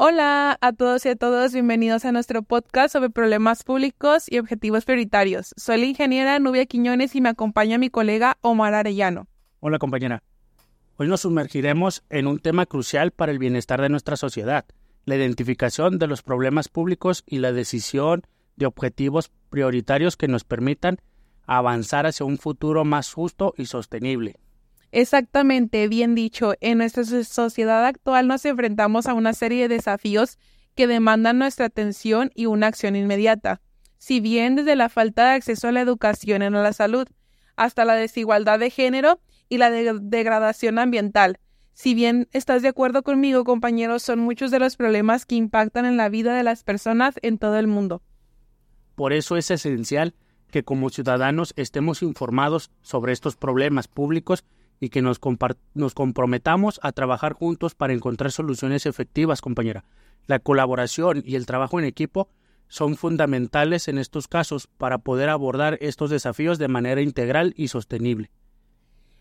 [0.00, 4.84] Hola a todos y a todas, bienvenidos a nuestro podcast sobre problemas públicos y objetivos
[4.84, 5.52] prioritarios.
[5.56, 9.26] Soy la ingeniera Nubia Quiñones y me acompaña mi colega Omar Arellano.
[9.58, 10.22] Hola compañera.
[10.98, 14.66] Hoy nos sumergiremos en un tema crucial para el bienestar de nuestra sociedad,
[15.04, 18.22] la identificación de los problemas públicos y la decisión
[18.54, 20.98] de objetivos prioritarios que nos permitan
[21.44, 24.36] avanzar hacia un futuro más justo y sostenible.
[24.90, 26.54] Exactamente, bien dicho.
[26.60, 30.38] En nuestra sociedad actual nos enfrentamos a una serie de desafíos
[30.74, 33.60] que demandan nuestra atención y una acción inmediata.
[33.98, 37.08] Si bien desde la falta de acceso a la educación a la salud,
[37.56, 41.38] hasta la desigualdad de género y la degradación ambiental.
[41.74, 45.96] Si bien estás de acuerdo conmigo, compañeros, son muchos de los problemas que impactan en
[45.96, 48.02] la vida de las personas en todo el mundo.
[48.94, 50.14] Por eso es esencial
[50.50, 54.44] que como ciudadanos estemos informados sobre estos problemas públicos
[54.80, 55.20] y que nos,
[55.74, 59.84] nos comprometamos a trabajar juntos para encontrar soluciones efectivas, compañera.
[60.26, 62.28] La colaboración y el trabajo en equipo
[62.68, 68.30] son fundamentales en estos casos para poder abordar estos desafíos de manera integral y sostenible.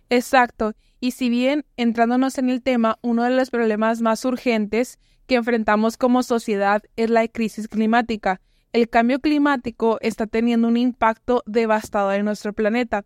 [0.10, 0.74] Exacto.
[1.00, 5.98] Y si bien, entrándonos en el tema, uno de los problemas más urgentes que enfrentamos
[5.98, 8.42] como sociedad es la crisis climática.
[8.74, 13.06] El cambio climático está teniendo un impacto devastador en nuestro planeta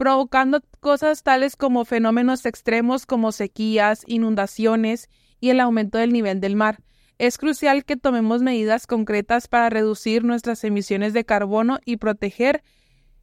[0.00, 6.56] provocando cosas tales como fenómenos extremos como sequías, inundaciones y el aumento del nivel del
[6.56, 6.78] mar.
[7.18, 12.62] Es crucial que tomemos medidas concretas para reducir nuestras emisiones de carbono y proteger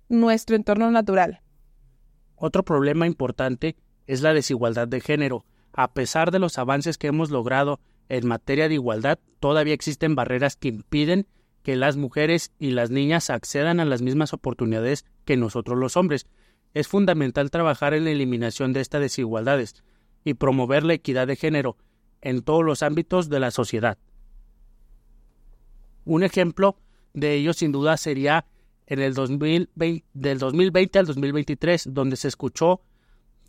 [0.08, 1.42] nuestro entorno natural.
[2.36, 5.46] Otro problema importante es la desigualdad de género.
[5.74, 10.56] A pesar de los avances que hemos logrado en materia de igualdad, todavía existen barreras
[10.56, 11.26] que impiden
[11.64, 16.28] que las mujeres y las niñas accedan a las mismas oportunidades que nosotros los hombres.
[16.78, 19.84] Es fundamental trabajar en la eliminación de estas desigualdades
[20.24, 21.76] y promover la equidad de género
[22.22, 23.98] en todos los ámbitos de la sociedad.
[26.06, 26.78] Un ejemplo
[27.16, 28.46] de ello sin duda sería
[28.86, 32.82] en el 2020, del 2020 al 2023, donde se escuchó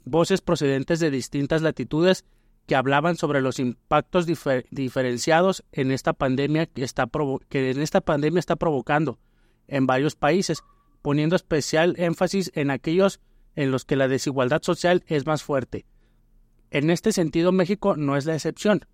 [0.06, 2.24] voces procedentes de distintas latitudes
[2.64, 4.24] que hablaban sobre los impactos
[4.70, 7.10] diferenciados en esta pandemia que, está
[7.50, 9.18] que en esta pandemia está provocando
[9.66, 10.62] en varios países,
[11.02, 13.20] poniendo especial énfasis en aquellos
[13.54, 15.86] en los que la desigualdad social es más fuerte.
[16.70, 18.84] En este sentido, México no es la excepción.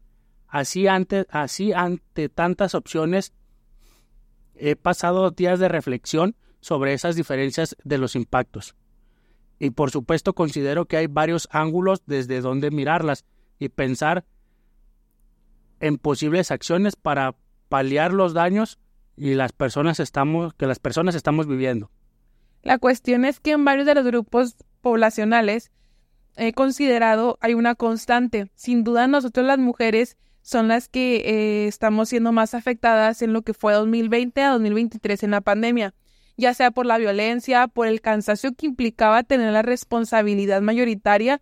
[0.47, 3.33] Así ante, así ante tantas opciones,
[4.55, 8.75] he pasado días de reflexión sobre esas diferencias de los impactos.
[9.59, 13.25] Y por supuesto considero que hay varios ángulos desde donde mirarlas
[13.59, 14.25] y pensar
[15.81, 17.37] en posibles acciones para
[17.69, 18.79] paliar los daños
[19.17, 21.91] y las personas estamos, que las personas estamos viviendo.
[22.63, 25.71] La cuestión es que en varios de los grupos poblacionales
[26.37, 28.51] he considerado hay una constante.
[28.55, 33.43] Sin duda nosotros las mujeres son las que eh, estamos siendo más afectadas en lo
[33.43, 35.95] que fue 2020 a 2023 en la pandemia,
[36.37, 41.41] ya sea por la violencia, por el cansancio que implicaba tener la responsabilidad mayoritaria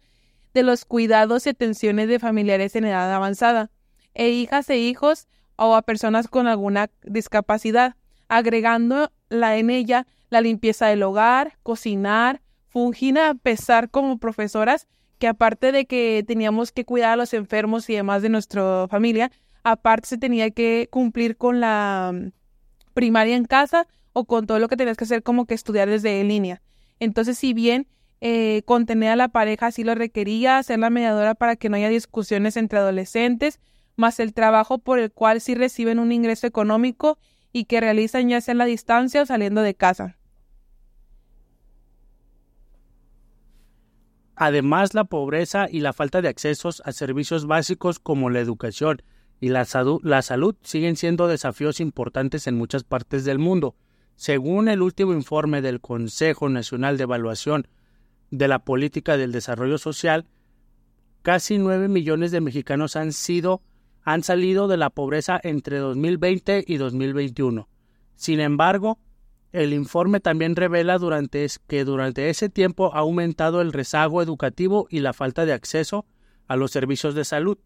[0.54, 3.70] de los cuidados y atenciones de familiares en edad avanzada,
[4.14, 5.26] e hijas e hijos
[5.56, 7.96] o a personas con alguna discapacidad,
[8.28, 15.28] agregando la en ella la limpieza del hogar, cocinar, fungir a pesar como profesoras que
[15.28, 19.30] aparte de que teníamos que cuidar a los enfermos y demás de nuestra familia,
[19.62, 22.32] aparte se tenía que cumplir con la mm,
[22.94, 26.24] primaria en casa o con todo lo que tenías que hacer como que estudiar desde
[26.24, 26.60] línea.
[26.98, 27.86] Entonces, si bien
[28.20, 31.88] eh, contener a la pareja sí lo requería, ser la mediadora para que no haya
[31.88, 33.60] discusiones entre adolescentes,
[33.96, 37.18] más el trabajo por el cual sí reciben un ingreso económico
[37.52, 40.18] y que realizan ya sea en la distancia o saliendo de casa.
[44.34, 49.02] Además, la pobreza y la falta de accesos a servicios básicos como la educación
[49.40, 49.66] y la,
[50.02, 53.76] la salud siguen siendo desafíos importantes en muchas partes del mundo.
[54.16, 57.68] Según el último informe del Consejo Nacional de Evaluación
[58.30, 60.26] de la Política del Desarrollo Social,
[61.22, 63.62] casi nueve millones de mexicanos han sido
[64.02, 67.68] han salido de la pobreza entre 2020 y 2021.
[68.16, 68.98] Sin embargo,
[69.52, 75.00] el informe también revela durante que durante ese tiempo ha aumentado el rezago educativo y
[75.00, 76.06] la falta de acceso
[76.48, 77.58] a los servicios de salud.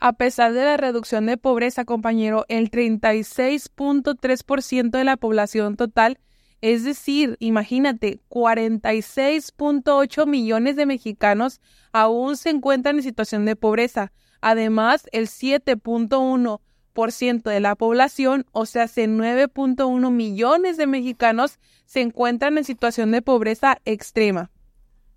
[0.00, 6.18] A pesar de la reducción de pobreza, compañero, el 36.3% de la población total,
[6.60, 11.60] es decir, imagínate, 46.8 millones de mexicanos
[11.92, 14.12] aún se encuentran en situación de pobreza.
[14.40, 22.64] Además, el 7.1% de la población, o sea, 9.1 millones de mexicanos, se encuentran en
[22.64, 24.50] situación de pobreza extrema.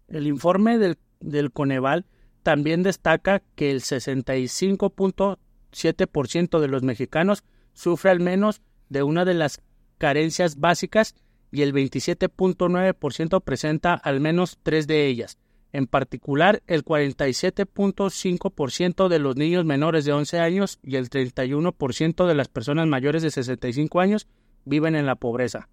[0.08, 2.06] El informe del, del Coneval
[2.44, 5.40] también destaca que el 65.5%
[5.72, 7.44] 7% de los mexicanos
[7.74, 9.62] sufre al menos de una de las
[9.98, 11.16] carencias básicas
[11.52, 15.38] y el 27.9% presenta al menos tres de ellas.
[15.74, 22.36] En particular, el 47.5% de los niños menores de 11 años y el 31% de
[22.36, 24.30] las personas mayores de 65 años
[24.64, 25.68] viven en la pobreza.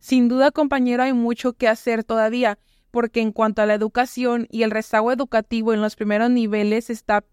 [0.00, 2.58] Sin duda, compañero, hay mucho que hacer todavía,
[2.90, 7.24] porque en cuanto a la educación y el rezago educativo en los primeros niveles está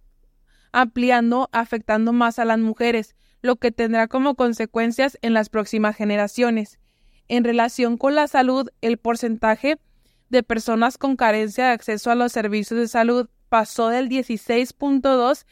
[0.72, 6.80] ampliando, afectando más a las mujeres, lo que tendrá como consecuencias en las próximas generaciones.
[7.28, 9.78] En relación con la salud, el porcentaje
[10.32, 15.46] de personas con carencia de acceso a los servicios de salud pasó del 16.2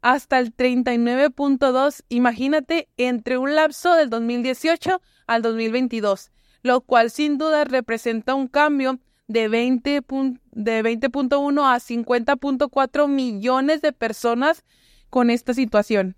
[0.00, 6.32] hasta el 39.2, imagínate, entre un lapso del 2018 al 2022,
[6.62, 8.98] lo cual sin duda representa un cambio
[9.28, 14.64] de 20.1 de 20 a 50.4 millones de personas
[15.08, 16.16] con esta situación.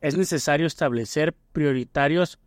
[0.00, 2.38] Es necesario establecer prioritarios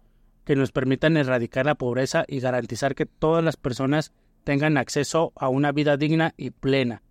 [0.46, 4.14] que nos permitan erradicar la pobreza y garantizar que todas las personas
[4.50, 7.04] tengan acceso a una vida digna y plena.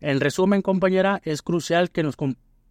[0.00, 2.14] En resumen, compañera, es crucial que nos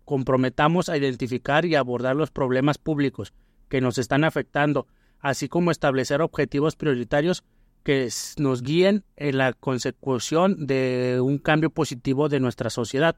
[0.06, 3.33] comprometamos a identificar y abordar los problemas públicos
[3.67, 4.88] que nos están afectando,
[5.19, 7.44] así como establecer objetivos prioritarios
[7.83, 8.07] que
[8.38, 13.17] nos guíen en la consecución de un cambio positivo de nuestra sociedad.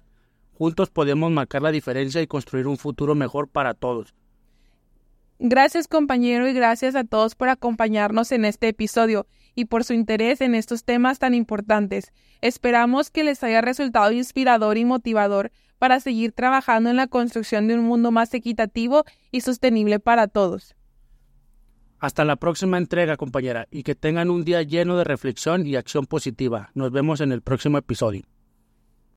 [0.53, 4.15] Juntos podemos marcar la diferencia y construir un futuro mejor para todos.
[5.37, 10.41] Gracias compañero y gracias a todos por acompañarnos en este episodio y por su interés
[10.41, 12.11] en estos temas tan importantes.
[12.41, 17.75] Esperamos que les haya resultado inspirador y motivador para seguir trabajando en la construcción de
[17.75, 20.75] un mundo más equitativo y sostenible para todos.
[21.99, 26.05] Hasta la próxima entrega, compañera, y que tengan un día lleno de reflexión y acción
[26.05, 26.71] positiva.
[26.73, 28.23] Nos vemos en el próximo episodio.